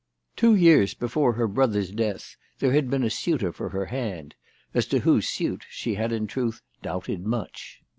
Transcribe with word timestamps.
Two 0.35 0.55
years 0.55 0.95
before 0.95 1.33
her 1.33 1.47
brother's 1.47 1.91
death 1.91 2.35
there 2.57 2.71
had 2.73 2.89
been 2.89 3.03
a 3.03 3.09
suitor 3.11 3.51
for 3.53 3.69
her 3.69 3.85
hand, 3.85 4.33
as 4.73 4.87
to 4.87 5.01
whose 5.01 5.27
suit 5.29 5.63
she 5.69 5.93
had 5.93 6.11
in 6.11 6.25
truth 6.25 6.63
doubted 6.81 7.23
much. 7.23 7.83